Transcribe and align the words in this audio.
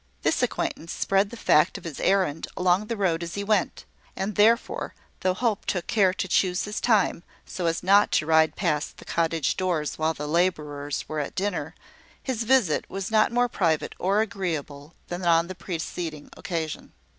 This 0.23 0.41
acquaintance 0.41 0.91
spread 0.93 1.29
the 1.29 1.37
fact 1.37 1.77
of 1.77 1.83
his 1.83 1.99
errand 1.99 2.47
along 2.57 2.87
the 2.87 2.97
road 2.97 3.21
as 3.21 3.35
he 3.35 3.43
went; 3.43 3.85
and 4.15 4.33
therefore, 4.33 4.95
though 5.19 5.35
Hope 5.35 5.63
took 5.67 5.85
care 5.85 6.11
to 6.11 6.27
choose 6.27 6.63
his 6.63 6.81
time, 6.81 7.21
so 7.45 7.67
as 7.67 7.83
not 7.83 8.11
to 8.13 8.25
ride 8.25 8.55
past 8.55 8.97
the 8.97 9.05
cottage 9.05 9.55
doors 9.57 9.99
while 9.99 10.15
the 10.15 10.25
labourers 10.27 11.05
were 11.07 11.19
at 11.19 11.35
dinner, 11.35 11.75
his 12.19 12.45
visit 12.45 12.89
was 12.89 13.11
not 13.11 13.31
more 13.31 13.47
private 13.47 13.93
or 13.99 14.21
agreeable 14.21 14.95
than 15.07 15.23
on 15.23 15.45
the 15.45 15.53
preceding 15.53 16.29
occasion. 16.35 16.93